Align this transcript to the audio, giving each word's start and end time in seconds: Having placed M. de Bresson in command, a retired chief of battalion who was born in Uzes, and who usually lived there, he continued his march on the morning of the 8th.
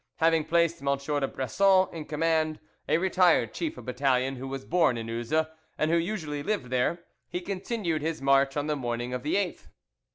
Having 0.15 0.45
placed 0.45 0.81
M. 0.81 0.97
de 0.97 1.27
Bresson 1.27 1.85
in 1.93 2.05
command, 2.05 2.59
a 2.89 2.97
retired 2.97 3.53
chief 3.53 3.77
of 3.77 3.85
battalion 3.85 4.37
who 4.37 4.47
was 4.47 4.65
born 4.65 4.97
in 4.97 5.05
Uzes, 5.05 5.45
and 5.77 5.91
who 5.91 5.97
usually 5.97 6.41
lived 6.41 6.71
there, 6.71 7.03
he 7.29 7.39
continued 7.39 8.01
his 8.01 8.19
march 8.19 8.57
on 8.57 8.65
the 8.65 8.75
morning 8.75 9.13
of 9.13 9.21
the 9.21 9.35
8th. 9.35 9.67